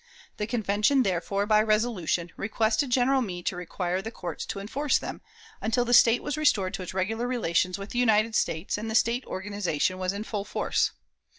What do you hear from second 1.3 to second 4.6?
by resolution, requested General Meade to require the courts to